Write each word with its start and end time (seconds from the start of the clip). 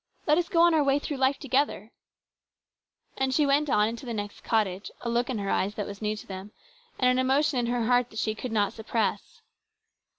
Let 0.25 0.39
us 0.39 0.49
go 0.49 0.61
on 0.61 0.73
our 0.73 0.83
way 0.83 0.97
through 0.97 1.17
life 1.17 1.37
together!" 1.37 1.91
And 3.19 3.35
she 3.35 3.45
went 3.45 3.69
on 3.69 3.87
into 3.87 4.03
the 4.07 4.15
next 4.15 4.43
cottage, 4.43 4.89
a 5.01 5.09
look 5.11 5.29
in 5.29 5.37
her 5.37 5.51
eyes 5.51 5.75
that 5.75 5.85
was 5.85 6.01
new 6.01 6.15
to 6.15 6.25
them 6.25 6.51
and 6.97 7.07
an 7.11 7.19
emotion 7.19 7.59
in 7.59 7.67
her 7.67 7.85
heart 7.85 8.09
that 8.09 8.17
she 8.17 8.33
could 8.33 8.51
not 8.51 8.73
suppress. 8.73 9.43